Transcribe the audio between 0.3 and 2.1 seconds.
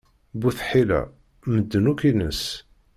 Bu tḥila, medden akk